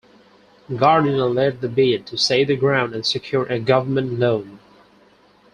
[0.75, 4.57] Gardiner led the bid to save the ground and secured a government loan.